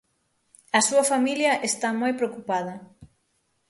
[0.79, 2.73] A súa familia está moi preocupada.